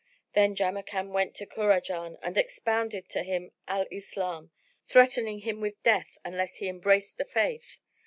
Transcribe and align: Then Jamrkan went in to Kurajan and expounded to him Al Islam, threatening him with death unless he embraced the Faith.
Then 0.33 0.55
Jamrkan 0.55 1.09
went 1.13 1.39
in 1.39 1.47
to 1.47 1.55
Kurajan 1.55 2.17
and 2.23 2.35
expounded 2.35 3.07
to 3.09 3.21
him 3.21 3.51
Al 3.67 3.85
Islam, 3.91 4.49
threatening 4.87 5.41
him 5.41 5.61
with 5.61 5.75
death 5.83 6.17
unless 6.25 6.55
he 6.55 6.67
embraced 6.67 7.19
the 7.19 7.25
Faith. 7.25 7.77